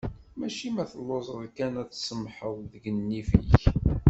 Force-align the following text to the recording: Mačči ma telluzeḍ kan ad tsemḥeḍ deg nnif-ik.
Mačči 0.39 0.67
ma 0.75 0.83
telluzeḍ 0.91 1.39
kan 1.57 1.73
ad 1.81 1.89
tsemḥeḍ 1.91 2.55
deg 2.71 2.83
nnif-ik. 2.95 3.61